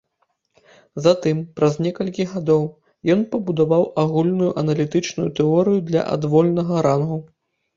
[1.07, 2.63] Затым, праз некалькі гадоў,
[3.15, 7.25] ён пабудаваў агульную аналітычную тэорыю для адвольнага рангу.